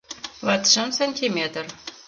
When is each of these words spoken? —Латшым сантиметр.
—Латшым 0.45 0.89
сантиметр. 0.99 1.65